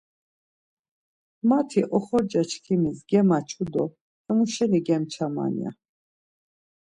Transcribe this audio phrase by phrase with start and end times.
[1.49, 3.85] Mati oxorca çkimis gemaçu do
[4.25, 5.71] hemu şeni gemçaman ya.